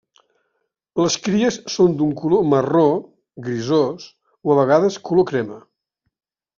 Les 1.01 1.17
cries 1.27 1.59
són 1.75 1.93
d'un 2.01 2.15
color 2.23 2.49
marró 2.55 2.83
grisós 3.51 4.11
o 4.51 4.57
a 4.57 4.61
vegades 4.65 5.03
color 5.11 5.33
crema. 5.35 5.65